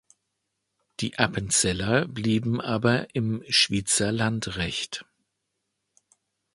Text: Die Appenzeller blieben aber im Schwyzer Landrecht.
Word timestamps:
Die 0.99 1.19
Appenzeller 1.19 2.07
blieben 2.07 2.59
aber 2.59 3.13
im 3.13 3.43
Schwyzer 3.47 4.11
Landrecht. 4.11 5.05